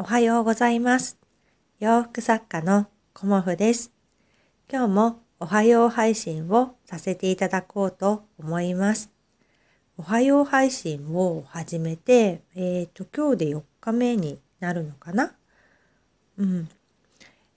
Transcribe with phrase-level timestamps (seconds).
[0.00, 1.18] おはようございます。
[1.78, 3.92] 洋服作家のコモフです。
[4.72, 9.12] 今日もおはよう配信をさせていただこうと思います。
[9.98, 15.34] おはよう配信を始めて、えっ、と、今日で4日目になるのかな？
[16.38, 16.68] うん。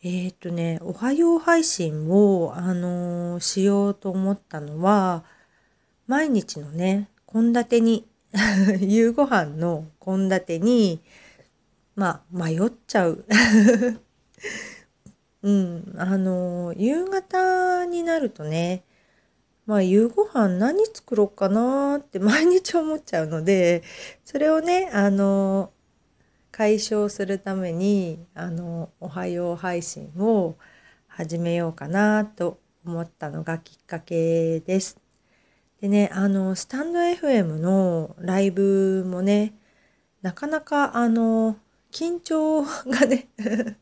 [0.03, 5.23] えっ、とね、おはよう配信を、あのーしようと思ったのは、
[6.07, 8.05] 毎日のね、献立に、
[8.81, 10.99] 夕ご飯の献立に、
[11.95, 13.25] まあ、迷っちゃう。
[15.43, 18.83] うん、あの、夕方になるとね、
[19.65, 23.83] まあ、夕ご飯何作ろうかなって毎日思っちゃうので、
[24.25, 25.71] それをね、あの、
[26.51, 30.55] 解消するために、あの、おはよう配信を
[31.07, 34.97] 始めようかなと思ったのがきっかけです。
[35.81, 39.53] でね、あの、スタンド FM のライブもね、
[40.21, 41.57] なかなかあの、
[41.93, 43.27] 緊張がね、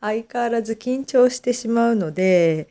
[0.00, 2.68] 相変わらず緊張してしまうので、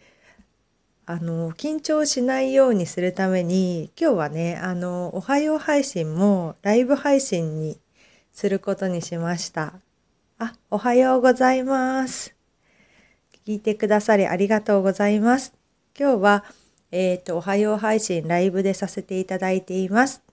[1.06, 7.80] あの、緊張しないようにするために、今日はね、あの、おはよう配信もライブ配信に
[8.34, 9.74] することにしました。
[10.40, 12.34] あ、おはようございます。
[13.46, 15.54] 聞いてくださりありがとうございます。
[15.98, 16.44] 今日は、
[16.92, 20.29] えっ、と、おはよう配信ライブでさせていただいています。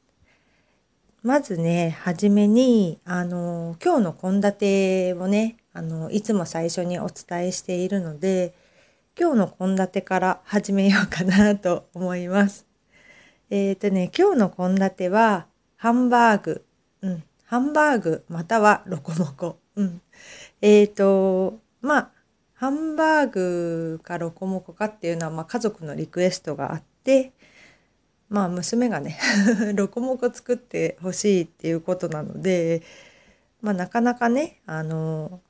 [1.26, 8.54] まずね、はじめに、あの、今日の献立をね、あの、いつも最初にお伝えしているので、
[9.18, 12.64] 今日の献立から始めようかなと思います。
[13.50, 16.64] えっ、とね、今日の献立は、ハンバーグ、
[17.02, 20.00] うん、ハンバーグまたはロコモコ、うん。
[20.62, 22.10] えっ、と、まあ、
[22.54, 27.32] ハンバーグかロコモコかっていうのは、まあ、家族のリクエストがあって、
[28.28, 29.18] まあ娘がね
[29.74, 32.82] ロコモコ作ってほしいっていうことなので
[33.62, 35.40] まあなかなかねあの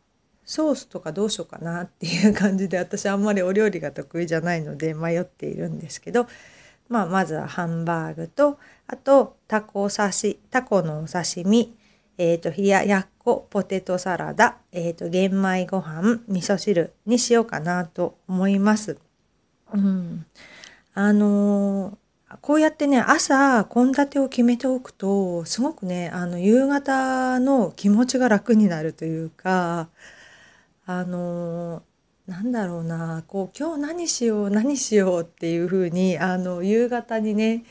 [0.44, 6.26] ソースとかどうしようかなっていう感じで私あんまりお料理が得意じゃないので迷っているんですけど、
[6.88, 11.76] まあ、まずはハンバーグとあとタコ刺しタコのお刺身
[12.18, 18.96] えー、と冷ややっこポテトサラダ、えー、と玄米ご飯味噌汁にしようかなと思います。
[19.74, 20.24] うん、
[20.94, 22.05] あのー
[22.42, 29.88] こうやってね、朝、献立を決めておくと、すごくね、あの、夕方の気持ちが楽になるというか、
[30.86, 31.84] あの、
[32.26, 37.64] なんだろうな、こう、今日何しよう、何しようっていう風に、あの、夕方にね、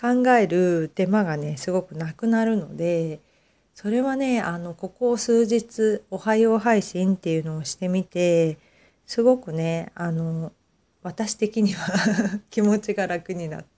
[0.00, 3.20] 考える手間がね、すごくなくなるので、
[3.74, 8.58] それはね、あの、ここ数日、おはよう配信っていうのをしてみて、
[9.06, 10.52] すごくね、あの、
[11.02, 13.71] 私的には 気持ちが楽になって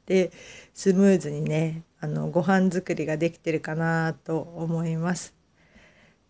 [0.74, 5.34] スムーズにねあのご飯作りができてるかなと思います。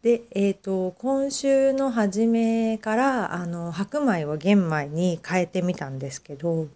[0.03, 6.69] で、えー、と今週の初めからあの白米を玄米に変えてみたんですけど、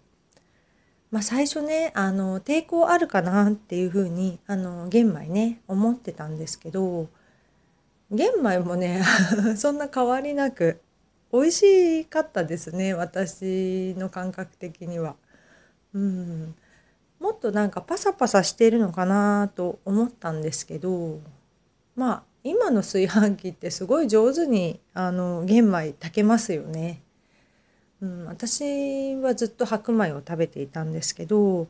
[1.11, 7.07] まあ、最初ねあの抵抗あるかなっていうふうにあの玄米ね思ってたんですけど
[8.09, 9.03] 玄米もね
[9.57, 10.81] そんな変わりなく
[11.31, 15.15] 美味しかったですね私の感覚的には。
[15.93, 16.55] うん、
[17.19, 21.19] もっとなんかパサパサしてるのかなと思ったんですけど
[21.95, 27.01] まあ今の炊飯器ってすごい上手にあの玄米炊けますよね。
[28.01, 31.67] うん、私はずっと白米を食べていたんですけど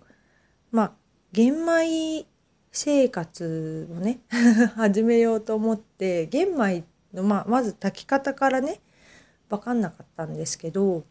[0.71, 0.91] まあ
[1.31, 2.27] 玄米
[2.71, 4.19] 生活をね
[4.75, 6.83] 始めようと思って玄米
[7.13, 8.79] の、まあ、まず炊き方からね
[9.49, 11.03] 分かんなかったんですけど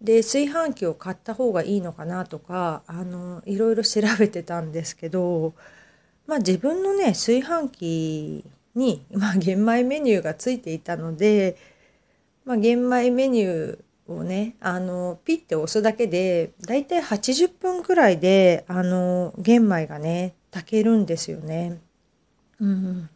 [0.00, 5.52] で炊飯器を買った方がいいのかなとかあのいろいろ調べてたんですけど
[6.26, 8.44] まあ自分のね炊飯器
[8.74, 11.56] に、まあ、玄米メニューがついていたので、
[12.44, 21.78] まあ、玄米メニューをねあのピッて押すだけでだいたい80分くらいであの玄米がね炊けるんですよね。
[22.58, 23.10] うん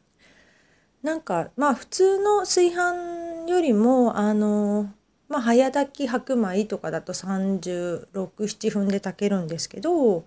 [1.02, 4.90] なんかまあ普通の炊飯よりもあの
[5.28, 10.24] まあ早炊き白米とかだと367分で炊けるんですけど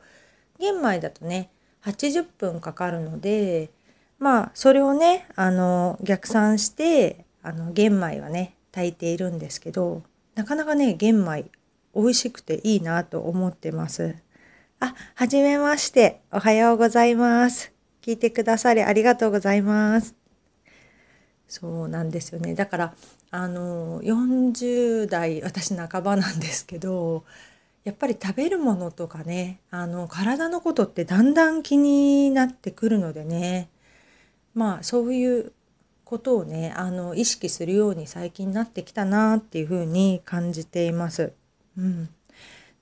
[0.59, 1.49] 玄米だとね
[1.83, 3.69] 80分かかるので
[4.19, 10.03] まあそれをねあの逆算してあの玄米はね炊いているんですけど
[10.35, 11.45] なかなかね玄米
[11.95, 14.15] 美味しくていいなと思ってます。
[14.79, 16.21] あ、はじめまして。
[16.31, 17.73] おはようございます。
[18.03, 20.13] 聞いてくださりありがとうございます。
[21.47, 22.53] そうなんですよね。
[22.53, 22.93] だから、
[23.31, 27.25] あの、40代、私半ばなんですけど、
[27.83, 33.69] やっぱり食べるものとかね、あの、体のことってだんだん気になってくるのでね、
[34.53, 35.53] まあ、そういう
[36.07, 41.33] ことをねあの意識するように最近なってきたなっていうふうに感じています。
[41.77, 42.09] うん、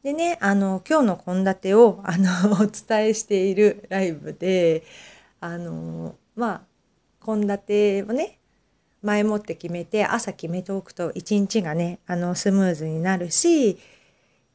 [0.03, 4.83] でねあの今日の献立をあのお伝えしているライブで
[5.39, 6.65] あのま
[7.21, 8.37] あ献立をね
[9.01, 13.77] 前もって決めて朝決めておくと一日がねあのスムーズになるし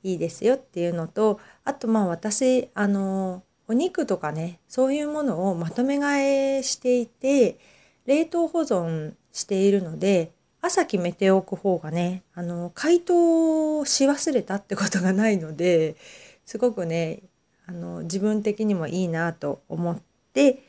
[0.02, 7.58] いいですよっていうのとあとまあ私あのお肉とかねそういうものをまとめ買いしていて
[8.06, 10.32] 冷凍保存しているので
[10.62, 15.96] 朝決めておく方がねあの解凍し忘れたってことがないので
[16.44, 17.20] すごくね
[17.66, 19.98] あの自分的にもいいなと思っ
[20.34, 20.64] て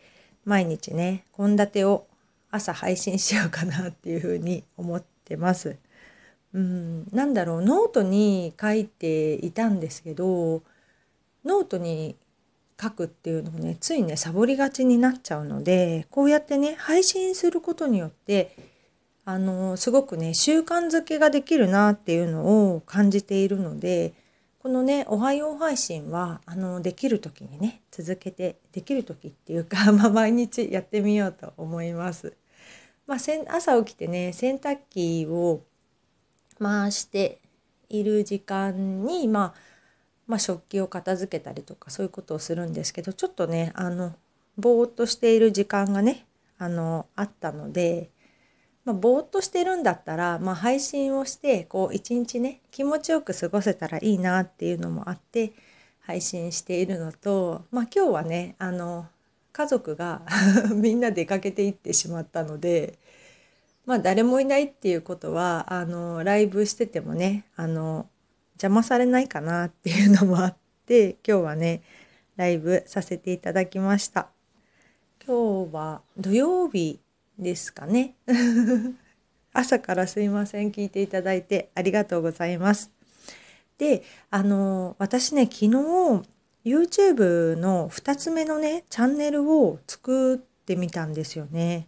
[0.45, 2.05] 毎日ね献立を
[2.51, 5.77] 朝配信しようかなっていうふうに思ってます。
[6.53, 10.63] うん、なんだろうノートに書いていたんですけど
[11.45, 12.17] ノートに
[12.81, 18.53] 書くっていうのをねついねサボりがちになっちゃうのでこうやってね配信することによって
[19.23, 24.13] あのすごくね習慣づけができるなっていうのを感じているので
[24.59, 32.33] このね「おはよう配信は」あのできる時にね続けてできる時っていうか、 まあ、毎日やってみようと思います。
[33.07, 33.17] まあ、
[33.55, 35.61] 朝起きてね洗濯機を
[36.59, 37.39] 回して
[37.89, 39.53] いる時間に、まあ、
[40.27, 44.13] まあ食器を片付けたりとかそういうことをするんですけどちょっとねあの
[44.57, 46.25] ぼーっとしている時間がね
[46.57, 48.09] あのあったので、
[48.85, 55.53] まあ、ぼーっとしてるんだったら、まあ、配信をしてこう一日ね気持ちよく過ごせたらいいなっていうのもあって
[56.01, 59.07] 配信しているのと、まあ、今日はねあの
[59.51, 60.21] 家族が
[60.73, 62.99] みんな出かけていってしまったので。
[63.85, 68.07] まあ誰もいないっていうことはあのライブしててもねあの
[68.53, 70.55] 邪魔されないかなっていうのもあっ
[70.85, 71.81] て今日はね
[72.35, 74.29] ライブさせていただきました。
[75.25, 76.99] 今日は土曜日
[77.37, 78.15] ですかね。
[79.53, 82.91] 朝からすいません聞いていただいてありがとうございます。
[83.77, 86.23] であの私ね昨日
[86.65, 91.87] YouTube の2つ目のねチャンネルを作ってみたんですよね。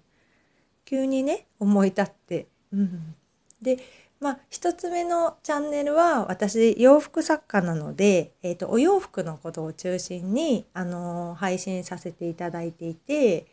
[0.86, 3.16] 急にね思い立って、うん、
[3.62, 3.80] で
[4.24, 13.48] まあ、1つ目のチャンネルは私洋服作家なので、えーと、お洋服のことを中心に、あのー、配信させていただいていて、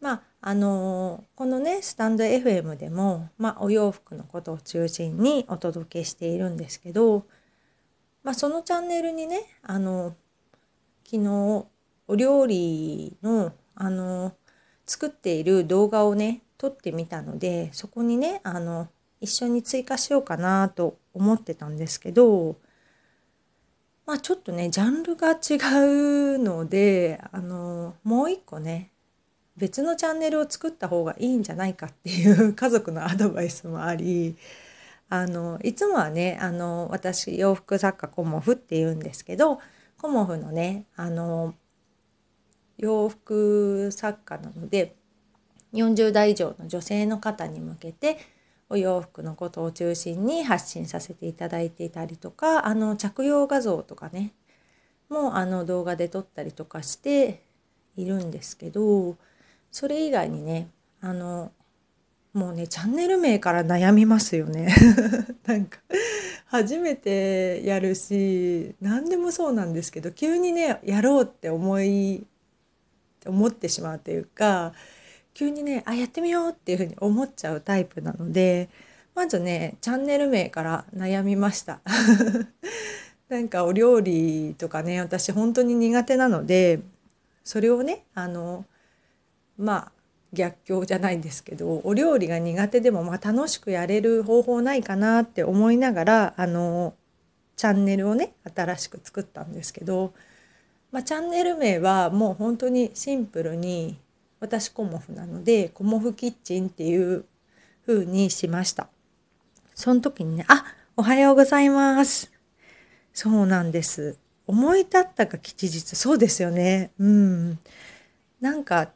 [0.00, 7.24] まああのー、このねスタンド FM でも、まあ、お洋服のことを中心にお届けしているんですけど、
[8.24, 10.14] まあ、そのチャンネルにね、あのー、
[11.04, 11.66] 昨日
[12.06, 14.32] お料理の、あの
[14.86, 18.88] 作っている動画をね撮ってみたのでそこにねあの
[19.20, 22.56] 一緒に追加しようかなと思ってたんですけど
[24.06, 25.34] まあちょっとねジャンルが違
[26.34, 28.90] うのであのもう一個ね
[29.56, 34.36] 別のチャンネルを作った方がいいんじゃないかっていう 家族のアドバイスもあり
[35.08, 39.60] あのいつもはねあの私洋服作家コモフっていうんですけど
[40.04, 41.54] コモフのねあの
[42.76, 44.96] 洋服作家なので
[45.72, 48.18] 40代以上の女性の方に向けて
[48.68, 54.34] お洋服のことを中心に発信させていただいていたりとかあの着用画像とかね
[55.08, 57.42] もあの動画で撮ったりとかして
[57.96, 59.16] いるんですけど
[59.70, 60.68] それ以外にね
[61.00, 61.50] あの
[62.34, 64.74] もうねチャンネル名から悩みますよね。
[65.46, 65.78] なんか
[66.46, 72.26] 初めてやるし何でもそうなんですけど急にねやろうって思い
[73.24, 74.72] 思ってしまうというか
[75.32, 78.68] 急にねあやってみようっていうふうに思っちゃうタイプなので
[79.14, 81.80] まずねチャンネル名から悩みました。
[83.28, 86.80] なんかお料理とかね私本当に苦手なので
[87.42, 88.64] それをねあの
[89.56, 89.93] まあ
[90.34, 96.94] 逆境じゃないんですけどお料理が苦手でもまあ楽しくやれる方法ないかなって思いながらあの
[97.56, 100.12] チャンネルをね新しく作ったんですけど、
[100.92, 103.96] まあ、チャンネル名はもう本当にシンプルに
[104.40, 107.24] 私コモフなのでコモフキッチンっていう
[107.86, 108.88] 風にしました。
[109.74, 110.64] その時にねあ
[110.96, 112.30] おはようございます。
[113.12, 114.16] そうなんです。
[114.46, 115.96] 思い立ったが吉日。
[115.96, 116.90] そうですよね。
[116.98, 117.58] うん。
[118.40, 118.90] なんか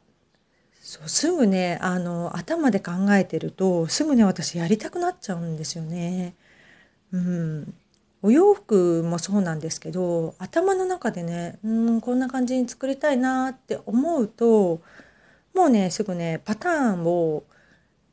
[0.89, 6.33] そうすぐねあの頭で考えてるとすぐね私やりたくなっちゃうんですよね。
[7.11, 7.73] うん。
[8.23, 14.81] お洋服もそうなんですけど頭の中でねうんこんな感じに作りたいなって思うと
[15.53, 17.43] もうねすぐねパターンを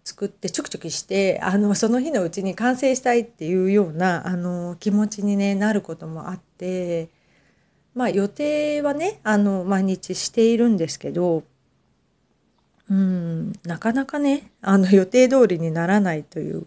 [0.05, 7.09] 作ってちょくちょくしてあのその日のうちに完成したいっていうようなあの気持ちに、ね、なることもあって
[7.95, 11.43] まあ予定はねあの毎日しているんですけど
[12.89, 16.67] うんなかなかねあの予定通りにならないという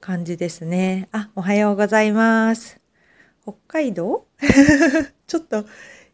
[0.00, 1.08] 感じですね。
[1.12, 2.80] あおはようございます。
[3.42, 4.24] 北海道？
[5.26, 5.64] ちょっと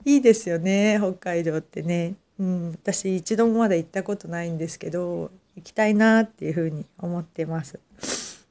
[0.04, 2.14] いいですよね北海道ってね。
[2.38, 7.78] うん、私一度もまだ行ったことないんですけど行きたいなっていうふうに思ってます。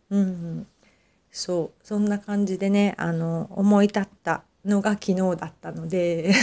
[0.10, 0.68] うん、
[1.32, 6.34] そうそんな感じでねあの思い立ったのが昨日だったので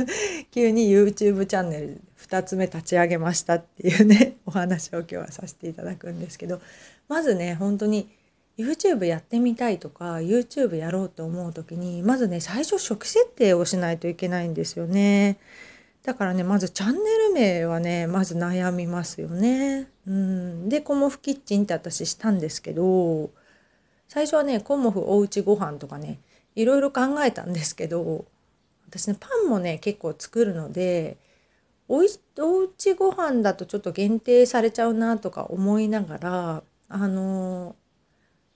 [0.52, 6.60] 急に YouTube チャンネル2つ目立ち上げましたっていうね お話を今日はさせていただくんですけど
[7.08, 8.08] まずね本当に
[8.58, 15.38] YouTube やってみたいとか YouTube やろうと思う時にまずね最初初期設定をしないといけないんですよね。
[16.02, 19.88] だからねまずチャンネル名はねまず悩みますよね。
[20.06, 23.30] うん、でコモフキッチンって私したんですけど
[24.08, 26.18] 最初はねコモフおうちご飯とかね
[26.56, 28.24] いろいろ考えたんですけど
[28.88, 31.16] 私ねパンもね結構作るので
[31.94, 32.08] おい
[32.38, 37.76] おうちご飯だとちょっと限定されちゃうなとか思いながらあの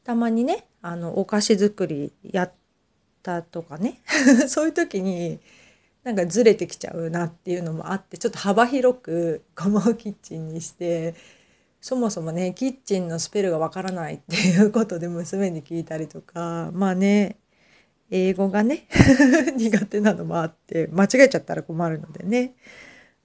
[0.04, 2.52] たまにねあのお菓子作りやっ
[3.22, 4.00] たとかね
[4.48, 5.38] そういう時に
[6.02, 11.14] なんかずれてきちゃうなっていうのもあってちょっと幅広くゴモキッチンにして
[11.78, 17.36] そもそもねキッチンのスペルがわからないっていうことで娘に聞いたりとかまあね
[18.10, 18.86] 英語がね
[19.58, 22.54] 苦手なのもあって間違えちゃったら困るのでね。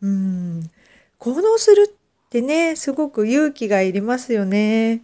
[0.02, 0.72] うん。
[1.18, 5.04] 行動するってねすごく勇気がいりますよね。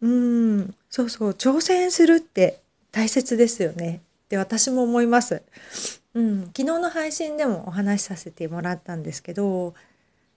[0.00, 0.74] うん。
[0.90, 1.30] そうそう。
[1.30, 2.60] 挑戦するって
[2.92, 4.02] 大切ですよね。
[4.26, 5.42] って私も思います。
[6.14, 9.74] うん、昨日の配信でもお話しさせてもらったんですけど、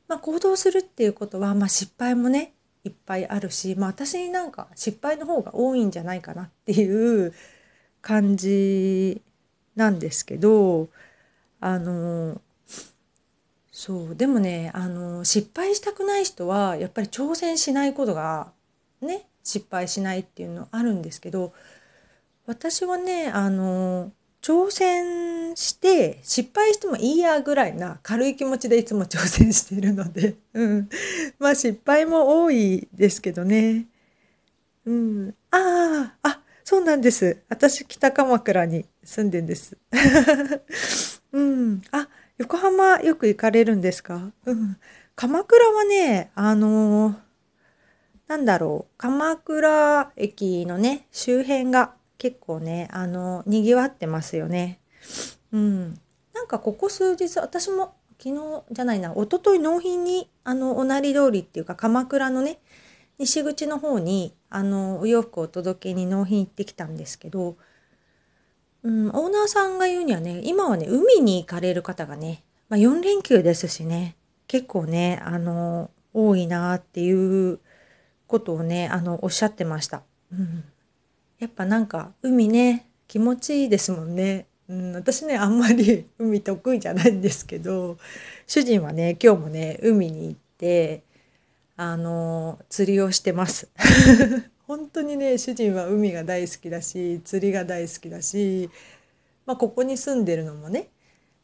[0.08, 2.54] まあ、行動するっていうことは、まあ、失敗もね
[2.84, 7.34] いっぱいあるし、まあ、私なんか失敗の方が多いんじゃないかなっていう
[8.02, 9.22] 感じ
[9.76, 10.90] なんですけど
[11.60, 12.40] あの
[13.84, 18.52] そうでもねあの失敗したくない人はやっぱり挑戦しないことが
[19.02, 21.52] ね失敗しないっていうのあるんですけど
[22.46, 24.12] 私はねあの
[24.44, 30.90] 挑戦して失敗してもいいやぐらいな軽い気持ちでいつも挑戦しているので、 うん、
[31.40, 33.88] まあ失敗も多いですけどね。
[34.86, 37.42] うん、あああそうなんです。
[37.50, 39.76] 私、北鎌倉に住んでんです。
[41.34, 41.82] うん。
[41.92, 42.08] あ、
[42.42, 44.32] 横浜よく行かれるんですか？
[44.46, 44.78] うん。
[45.16, 47.16] 鎌倉はね、あのー、
[48.26, 54.80] なんだろう、鎌倉駅のね、周辺が結構ね、あのー、賑わってますよね。
[55.52, 56.00] うん。
[56.34, 62.58] なんかここ数日、私も昨日じゃないな、一昨日納品に、あの、おなり通りっていうか、鎌倉のね、
[63.20, 67.56] 西口の方にあのお洋服をお届けに納品行ってきたんですけど、
[68.84, 74.16] うん、オーナーさんが言うにはね今はね海に行かれる方がね、まあ、4連休ですしね
[74.48, 77.60] 結構ねあの多いなっていう
[78.28, 80.02] ことをねあのおっしゃってました。
[80.32, 80.64] うん、
[81.40, 84.48] やっぱなんか海ね気持ちいいですもんね。
[84.68, 87.98] うん、私ねあんまり 海得意じゃないんですけど
[88.48, 91.04] 主人はね今日もね海に行って
[91.76, 93.68] あの釣りをしてます
[94.72, 98.70] 本当にね主人は海が大好きだし釣りが大好きだし、
[99.46, 100.88] まあ、ここに住んでるのもね、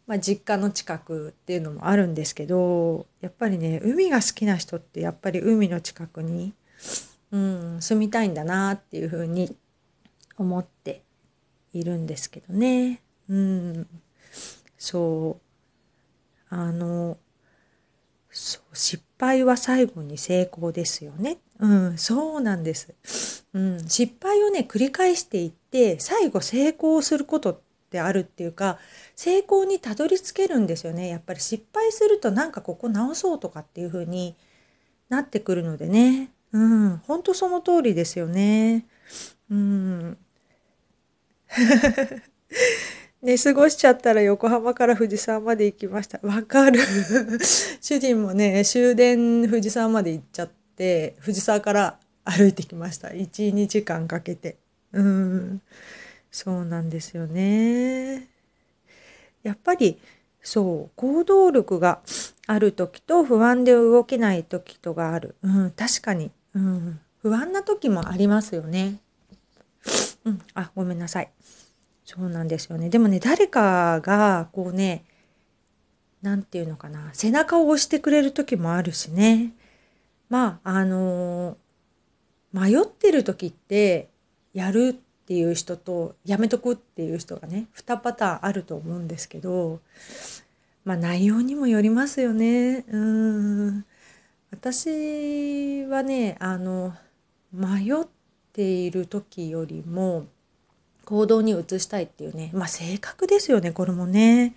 [0.06, 6.54] まあ、実家の近くっていうのもあるんですけどやっぱりね海が好きな人ってやっぱり海の近くに、
[7.32, 9.54] うん、住みたいんだなっていうふうに
[10.38, 11.04] 思って
[11.74, 13.02] いるんですけどね。
[13.28, 13.88] うん、
[14.78, 15.42] そ
[16.50, 17.18] うあの
[18.38, 21.38] そう失敗は最後に成功ですよね。
[21.60, 22.94] うん、そうなんです。
[23.54, 28.78] うん、失敗をね繰り返していって最後成功することってあるっていうか
[29.16, 31.08] 成功にたどり着けるんですよね。
[31.08, 34.36] やっぱり失敗するとなんかここ直そうとかっていう風に
[35.10, 36.30] なってくるのでね。
[36.52, 38.86] うん、本当その通りですよね。
[39.50, 40.18] うん。
[43.28, 46.18] 寝過ごしちゃったら横浜から藤沢まで行きました。
[46.26, 46.80] わかる。
[47.82, 53.10] 主人もね、終電藤沢まで行っちゃって、藤沢から歩いてきました。
[53.10, 54.56] 1、2時間かけて。
[54.94, 55.62] うん。
[56.32, 58.30] そうなんですよね。
[59.44, 60.00] やっぱり、
[60.42, 62.00] そう、行動力が
[62.46, 65.36] ある時と不安で動けない時とがある。
[65.44, 66.32] うん、確かに。
[66.56, 67.00] うん。
[67.22, 69.02] 不安な時もありますよね。
[70.24, 71.30] うん、あ、ごめんなさい。
[72.08, 72.90] そうなんですよね。
[72.90, 75.04] でもね、誰かが、こうね、
[76.22, 79.52] 何て言うのかな、背中を押してくれる時もあるしね。
[80.30, 81.58] まあ、あの、
[82.54, 84.10] 迷ってる時って、
[84.54, 89.82] やるっていう人と、やめとくっていう人がね、2パターンあると思うんですけど、
[90.86, 92.86] まあ内容にもよりますよね。
[92.88, 93.86] うん。
[94.52, 96.94] 私はねあの
[97.52, 98.08] 迷っ
[98.54, 100.26] ている時よりも
[101.08, 102.52] 行動に移したいっていうね。
[102.54, 104.54] まあ性格ですよねこれもね。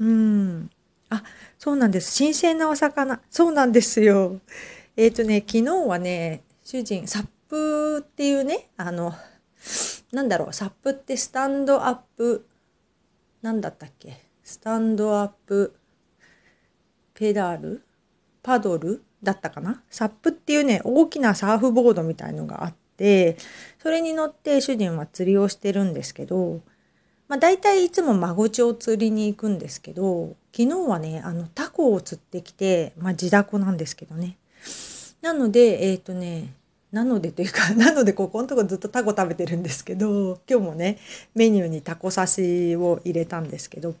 [0.00, 0.68] うん。
[1.10, 1.22] あ
[1.58, 2.10] そうなんです。
[2.10, 3.20] 新鮮なお魚。
[3.30, 4.40] そうなんですよ。
[4.96, 9.14] えっ、ー、とね昨日はね主人サップっていうねあの
[10.10, 12.44] なんだろうサップってスタンドアップ
[13.42, 14.20] なんだったっけ？
[14.42, 15.76] スタンドアップ
[17.14, 17.84] ペダル？
[18.42, 19.04] パドル？
[19.22, 19.84] だったかな？
[19.88, 23.36] サップっていうね大きなサーフボードみたいのがあって
[23.82, 26.60] それに乗って主人は釣りをしてるんですけど、
[27.28, 34.36] まあ、大体いつもマゴチを釣りに行くんですけど昨日はねあのタコを釣ってきて、まあ、地ダコなんですけどね。
[35.20, 36.54] なのでえっ、ー、とね
[36.92, 40.98] なのでというか なのでここのとこずっとタコ食べてるんですけど今日もね
[41.34, 43.94] メニューにタコ刺しを入れたんですけど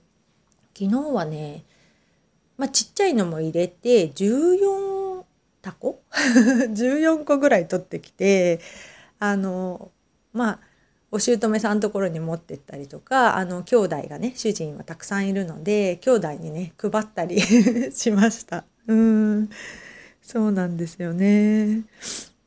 [0.78, 1.64] 昨日はね
[2.56, 4.85] まあちっちゃいのも入れて14
[5.66, 6.00] タコ？
[6.70, 8.60] 14個ぐらい取ってきて
[9.18, 9.90] あの
[10.32, 10.60] まあ
[11.10, 17.40] お姑さんのところに持ってったりとかあの兄弟がね主人はたくさんいるので兄弟にね配ったり
[17.90, 18.64] しました。
[18.86, 19.50] うん
[20.22, 21.82] そうなんですよね。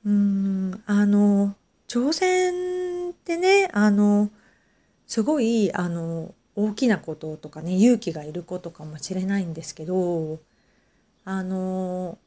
[0.05, 1.55] うんあの
[1.89, 4.29] 挑戦ってねあの
[5.07, 10.39] すごいあの大きなこととかね勇気がいることかもしれないんですけど
[11.25, 12.17] あの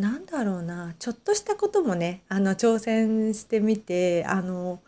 [0.00, 4.80] なんだろうなちょっとしたこともねあの挑戦してみてあの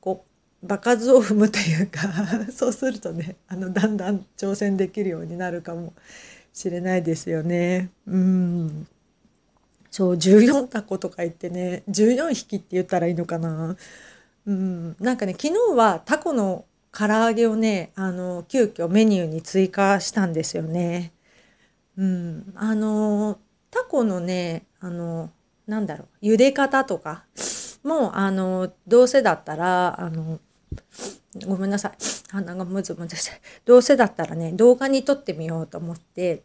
[0.00, 0.24] こ
[0.62, 2.00] う場数を踏むというか
[2.52, 5.92] そうするとねあのだんだん挑戦できるようになるかも
[6.52, 7.90] しれないですよね。
[8.06, 8.88] うん
[9.90, 13.76] そう14タコとか言ってね14匹って言ったらいいのかな。
[14.46, 21.12] うん、なんかね昨日はタコの唐揚げをねあの急遽メニューに追加したんですよね。
[21.96, 23.38] うん、あの
[23.70, 25.30] タコのねあの
[25.66, 27.24] なんだろう茹で方とか
[27.84, 30.40] もあのどうせだったらあの
[31.46, 31.92] ごめんなさい。
[32.30, 33.40] 鼻がムズムズして。
[33.64, 36.42] どうせだったらね動画に撮ってみようと思って、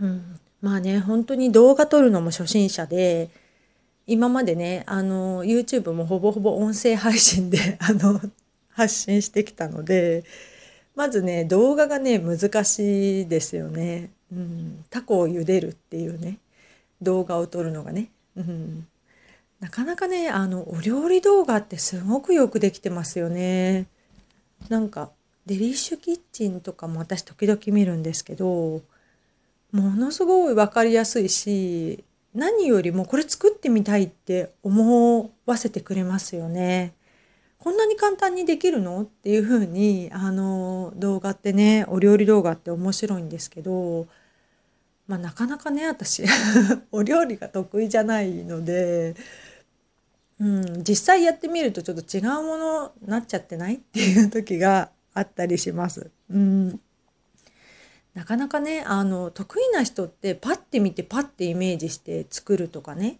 [0.00, 3.30] うん、まあね本当に動画撮るのも初心者で
[4.06, 8.20] 今までねあの YouTube もほぼほぼ音声配信で あの
[8.70, 10.24] 発信してきたので
[10.94, 14.10] まずね動画がね難しいですよね。
[14.32, 16.38] うん、タコを茹でるっていうね
[17.00, 18.86] 動画を撮るのがね、うん、
[19.60, 23.86] なかなかねあのお料理動画ってすごくよくできてますよね。
[24.68, 25.10] なんか
[25.46, 28.82] デリッシュキッチンとかも私時々見るんですけど
[29.70, 32.02] ものすごい分かりやすいし
[32.34, 36.92] 何よりもこれ作ってみたいって思わせてくれますよね。
[37.58, 39.02] こんなに簡単にできるの？
[39.02, 44.06] っていう風にあの動画ってねお料理動画って面白いんですけど、
[45.08, 46.24] まあ、なかなかね私
[46.92, 49.14] お料理が得意じゃないので、
[50.38, 56.10] うん、実際やってみるとちょっと違うものになっちゃってないっていう時があったりします。
[56.30, 56.80] うん
[58.16, 63.18] なかなかねあの得意な人ってパッて見てパッてイメージして作るとかね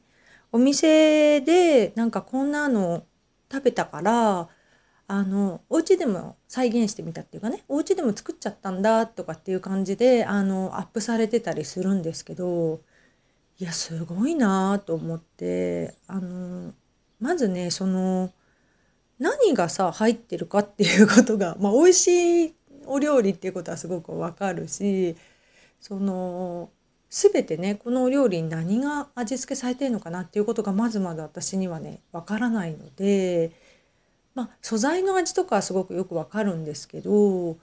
[0.52, 3.04] お店でなんかこんなの
[3.50, 4.48] 食べたから
[5.08, 12.80] あのお家でも再現してみたっていうかねお家でも作っちゃったんだとかっていう感じであのアップされてたりするんですけど
[13.58, 16.72] いやすごいなと思ってあの
[17.20, 18.32] まずねその
[19.18, 22.54] 何がさ入ってるかっていうことが、まあ、美味しい
[22.86, 25.16] お料理っていうことはすごくわかるし
[25.80, 26.70] その
[27.10, 33.52] 全てねこのお料理に何が味付けされてるのかなっていうことがまずまず私にはねわからないので、
[34.34, 37.56] まあ、素材の味とかはすごくよくわかるんですけど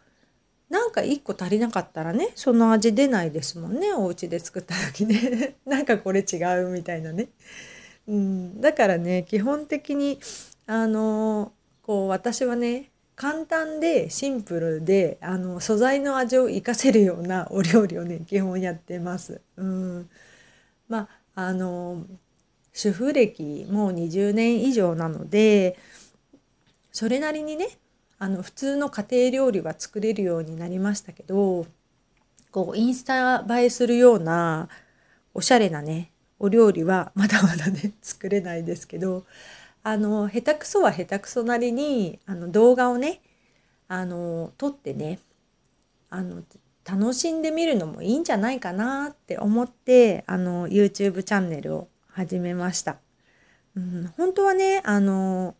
[0.69, 7.29] なんか1個足りなかったらねその味出ないですもんねお家で作った時ね なんかこれ違うみたいなね。
[8.07, 10.19] うん、だからね基本的に
[10.65, 11.53] あの
[11.83, 19.41] こう私はね簡単でシンプルであの素材の味を生かせるようなお料理をね基本やってます。
[19.57, 20.09] うん、
[20.87, 22.05] まああの
[22.73, 25.77] 主婦歴もう20年以上なので
[26.91, 27.67] それなりにね
[28.17, 31.67] あの普通の家庭料理は作れるようになりましたけど
[32.51, 34.69] こうインスタ映えするような
[35.33, 39.25] おしゃれなねお料理はまだまだね作れないですけど
[39.83, 43.21] あの下手くそは下手くそなりにあの動画をね
[43.87, 45.19] あの撮ってね
[46.09, 46.43] あの
[46.85, 52.97] 楽しんでみるのもいいんじゃないかなって思ってあの YouTube チャンネルを始めました。
[53.75, 55.55] うん、本当はねあの、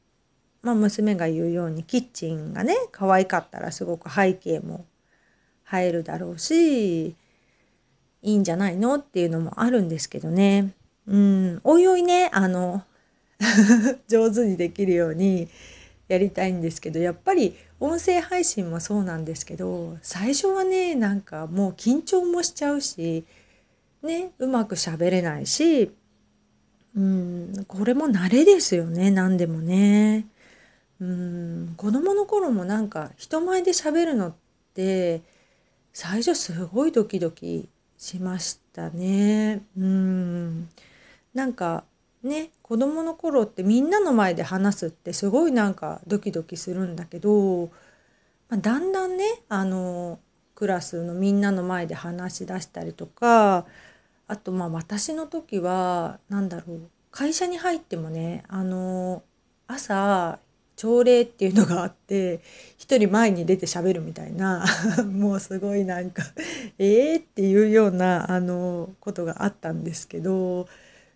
[0.62, 4.86] まあ、娘が言うようにキッチンがね可愛かったらすごく背景も
[5.74, 7.16] 映えるだろうしい
[8.24, 10.74] いんじゃないのっていうのもあるんですけどね。
[11.08, 12.84] うん、おいおいね、あの、
[14.08, 15.47] 上手にできるように
[16.08, 23.25] やりたいんですけど、やっぱり音声配信もそうなんですけど、最初はね、なんかもう緊張もしちゃうし、
[24.01, 25.91] ね、うまく喋れないし、
[26.95, 30.27] うん、これも慣れですよね、何でもね。
[30.99, 34.34] うん、子供の頃もなんか人前で喋るのっ
[34.73, 35.21] て
[35.91, 39.63] 最初すごいドキドキしましたね。
[39.77, 40.69] うん
[41.34, 41.84] なんか
[42.23, 47.67] ね子供の頃ってみんなの前で話すってすごいなんかドキドキするんだけど、
[48.49, 50.19] まあ、だんだんねあの
[50.56, 53.65] クラスのみんなの前で話し出したりとか
[54.28, 59.23] あとまあ私の時は何だろう会社に入ってもねあの
[59.67, 60.39] 朝
[60.76, 62.39] 朝礼っていうのがあって
[62.78, 64.65] 一人前に出て喋るみたいな
[65.06, 66.23] もうすごいなんか
[66.80, 70.67] えーっていうようなあのことがあったんですけど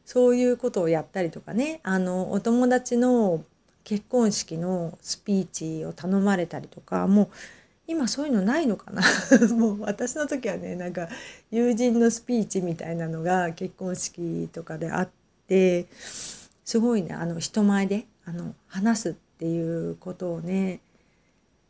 [0.08, 1.82] そういうことをやったりとかね。
[1.84, 3.44] あのお友達の
[3.84, 7.30] 結婚式のスピーチを頼まれたりとかもう
[7.88, 9.02] 今そういうのないのかな。
[9.54, 11.10] もう私の時はねなんか
[11.52, 15.10] 友人のスピーチみたいなのが結婚式とかであっ
[15.46, 20.80] てすごいねあの人前であの話すっていうことをね、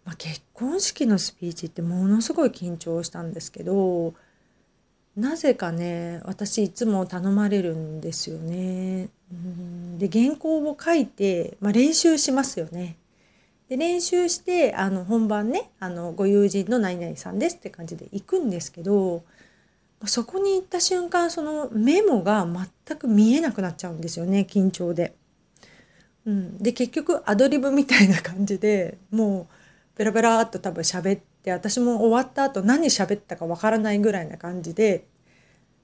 [0.06, 4.14] まあ、結婚式のスピーチってものすごい緊張したんですけど
[5.18, 9.10] なぜかね私いつも頼まれるんですよね。
[9.32, 12.98] うんで原稿を書いて、まあ、練習しますよね。
[13.68, 19.24] で練習してあの本番ねあのご友人の何々さんですって感じで行くんですけど
[20.06, 22.48] そこに行った瞬間そのメモが
[22.86, 25.16] 全く見えなくなっちゃうんですよね緊張で。
[26.26, 29.48] うん、で結局アドリブみたいな感じでも
[29.96, 35.06] うペラペラっと多分喋って私も終わった後何喋ったかわからないぐらいな感じで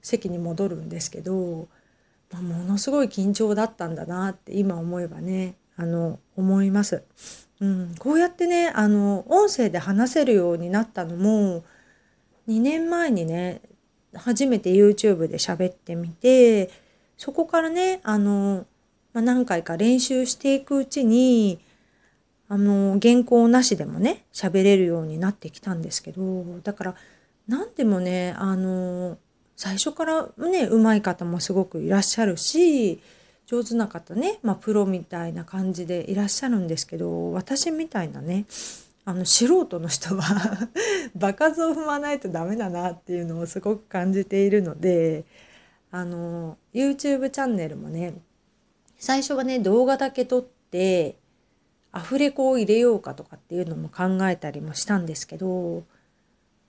[0.02, 1.68] 席に戻るんですけど、
[2.30, 7.02] まあ、ものすごい緊張だったんだなって今思えばねあの思います。
[7.60, 11.64] うん、こうやってねあの音声で話せるようになったのも
[12.48, 13.62] 2年前にね
[14.14, 16.70] 初めて YouTube で喋ってみて
[17.16, 18.66] そこからねあの
[19.14, 21.60] まあ、何回か練習していくうちに
[22.48, 26.94] あの原稿なしでもね喋れるようになってきたんですけどだから
[27.48, 29.18] 何でもねあの
[29.56, 33.00] 最初からね上手い方もすごくいらっしゃるし
[33.46, 38.46] 上手な方ね、まあ、プロみたいな感じでいらっしゃるんですけど私みたいなね
[39.04, 40.68] あの素人の人は
[41.14, 45.24] 場数を踏まないとダメだなっていうのをすごく感じているので
[45.90, 48.14] あの YouTube チャンネルもね
[48.98, 51.16] 最初はね動画だけ撮って
[51.96, 55.84] アフレコを入れようかとかっていうのも考えたりもしたんですけど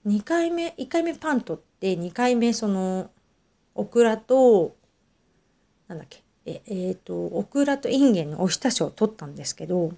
[0.06, 3.10] 2回目1回目パン撮って2回目その
[3.74, 4.76] オクラと
[5.88, 9.92] なんだっけええー、とオクラとインゲンのおひたしを撮ったんですけど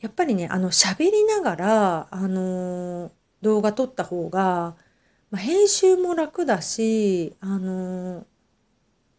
[0.00, 3.10] やっぱりねあの喋りながらあの
[3.42, 4.76] 動画撮った方が、
[5.32, 8.24] まあ、編集も楽だしあの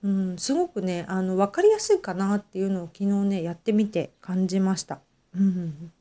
[0.03, 4.99] うん、すごくねあの分かりやすいかなっていうのを昨日ねやってみて感じました。
[5.35, 5.91] うん、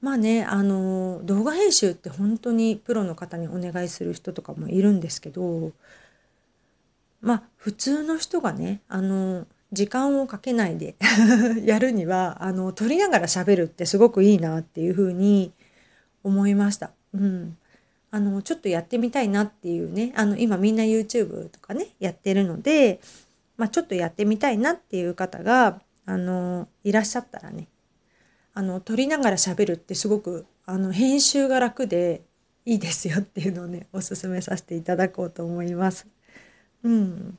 [0.00, 5.72] まあねあの動画編集って本当にプロの方にお願いする人とかもいるんですけど
[7.20, 10.96] まあ普通の人がねあの時間をかけないで
[11.64, 15.52] やるにはあの撮りながら喋るってすごくいいなっていうふうに
[16.22, 16.90] 思いました。
[17.14, 17.56] うん、
[18.10, 23.00] あのちょっとやってみたいなっていうねあの今みんな YouTube とかねやってるので、
[23.56, 27.68] まあ、ちょっとやってみたいなっていう方があのいらっしゃったらね
[28.54, 32.22] あの撮りながら喋るってすごくあの編集が楽で
[32.64, 36.06] いいですよっていうのをねおすすめさせていただこうと思います。
[36.82, 37.38] うん、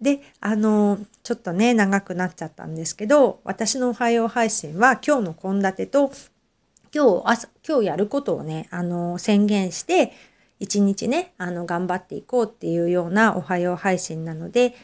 [0.00, 6.10] であのちょっとね長くなっちゃったんですけど私の「おはよう配信」は今日の献立と
[6.94, 10.12] 今日朝、今日やることをね、あの、宣言して、
[10.60, 14.74] 一日ね、あの、頑張っていこうっていうようなおはよう配信なので、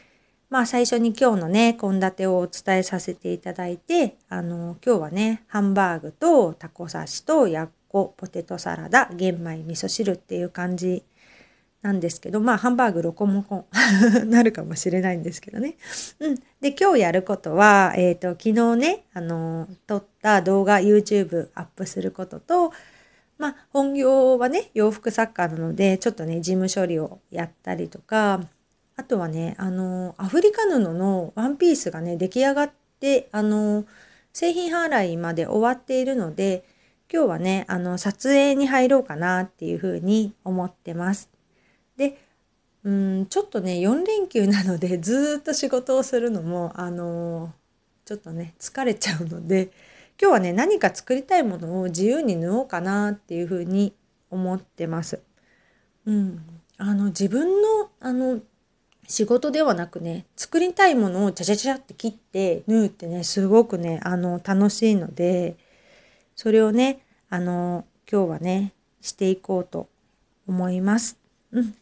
[0.49, 11.03] まあ最初に今日のね、献立をお伝えさせていただいて、あの、今日はね、ハンバーグとタコ刺しとやっこ、ポテトサラダ、玄米味噌汁っていう感じ
[11.81, 13.67] なんですけど、まあ、ハンバーグロコモコ
[14.23, 15.75] ンなるかもしれないんですけどね。
[16.19, 16.35] うん。
[16.59, 22.73] で、今日やることは、えっ、ー、と、昨日ね、あの、撮った動画 YouTube アップすることと、
[23.37, 28.41] まあ、本業はね、洋服作家なので、ちょっとね、事務処理をやったりとか、
[28.97, 33.85] あとはね、あの、アフリカ布のワンピースがね、出来上がって、あの、
[34.33, 36.65] 製品払いまで終わっているので、
[37.11, 41.38] 今日はね、あの、撮影に入ろうかなっていうふうに思ってます。
[41.99, 42.17] で
[42.83, 47.53] うん、ちょっとね、4連休なので ずっと仕事をするのも、あの
[48.05, 49.69] ちょっとね、疲れちゃうので、
[50.19, 53.93] 今日はね、何か作りたいものを自由に縫おうかなっていうふうに
[54.31, 55.19] 思ってます。
[56.05, 56.43] うん。
[56.77, 58.39] あの、自分の、あの、
[59.07, 65.57] 仕事ではなくね、作りたいものをちゃちゃちゃって切って縫うってね、すごくね、あの、楽しいので、
[66.35, 69.89] それをね、あの、今日はね、していこうと
[70.47, 71.17] 思います。
[71.51, 71.75] うん。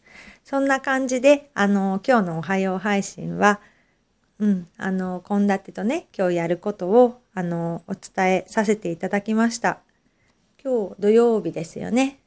[0.48, 3.60] そんな感じで、あの、今日のおはよう配信は、
[4.40, 9.80] うん、あの、献立とね、今日やることを、あの、お伝えさせていただきました。
[10.64, 12.22] 今日土曜日ですよね。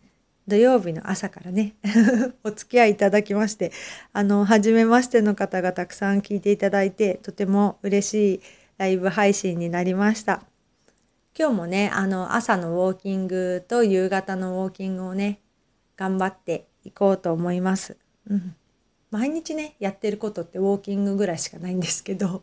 [0.46, 1.76] 土曜日の朝からね
[2.44, 3.70] お付き合いいただきまして
[4.12, 8.40] あの初めましての方がたくさん聞いていただいてとても嬉しい
[8.76, 10.42] ライブ配信になりました
[11.38, 15.38] 今日もねあの朝のウォーキングと夕方のウォーキングをね
[15.96, 17.96] 頑張っていこうと思います、
[18.28, 18.54] うん、
[19.10, 22.42] 毎日ねやってることってウォーキングぐらいしかないんですけど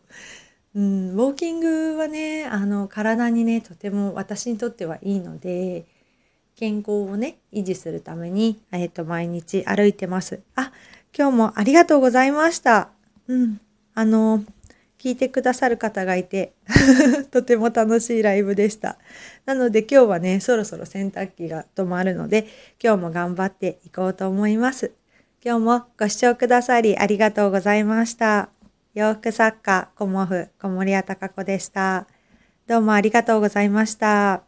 [0.74, 5.86] うん、ウォーキングはねあの体にねとても私にとってはいいので
[6.58, 10.40] 健康をね、維持するために、えっ、と、毎日歩いてます。
[10.56, 10.72] あ、
[11.16, 12.88] 今日もありがとうございました。
[13.28, 13.60] うん。
[13.94, 14.42] あの、
[14.98, 16.54] 聞いてくださる方がいて
[17.30, 18.98] とても楽しいライブでした。
[19.46, 22.48] なので今日はね、そろそろ洗濯機が止まるので、
[22.82, 24.90] 今日も頑張っていこうと思います。
[25.44, 28.48] 今日もご視聴くださりありがとうございました。
[28.94, 32.08] 洋服作家、コモフ、小森屋隆子でした。
[32.66, 34.42] どうもありがとうございました。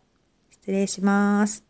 [0.50, 1.69] 失礼します。